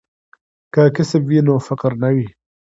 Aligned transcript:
که 0.73 0.81
کسب 0.95 1.21
وي 1.27 1.39
نو 1.47 1.55
فقر 1.67 1.91
نه 2.03 2.09
وي. 2.15 2.27